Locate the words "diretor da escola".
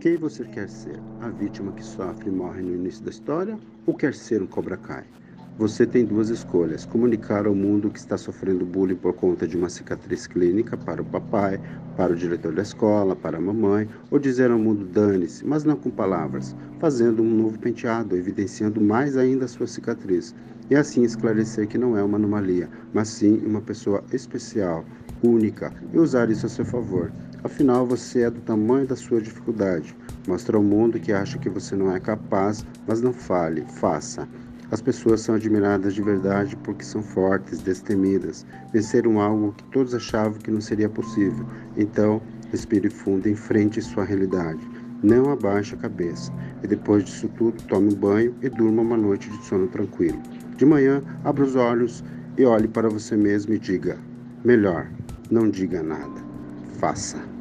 12.16-13.14